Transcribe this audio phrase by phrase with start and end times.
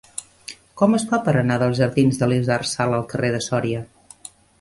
[0.81, 3.83] Com es fa per anar dels jardins d'Elisard Sala al carrer de Sòria?